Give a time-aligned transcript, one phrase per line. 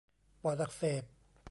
[0.41, 1.03] ปอดอักเสบ